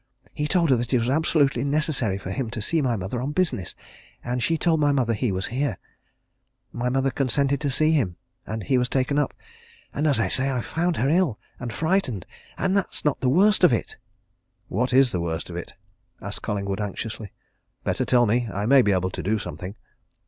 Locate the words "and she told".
4.23-4.79